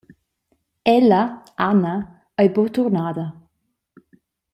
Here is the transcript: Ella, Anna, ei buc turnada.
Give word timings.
Ella, 0.93 1.19
Anna, 1.67 1.93
ei 2.45 2.49
buc 2.55 2.73
turnada. 2.79 3.27